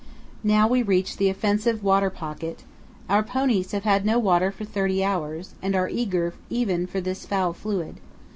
[0.43, 2.63] Now we reach the offensive water pocket;
[3.07, 7.27] our ponies have had no water for thirty hours, and are eager even for this
[7.27, 7.97] foul fluid.